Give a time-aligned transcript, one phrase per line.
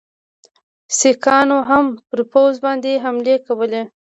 [0.99, 3.83] سیکهانو هم پر پوځ باندي حملې کولې.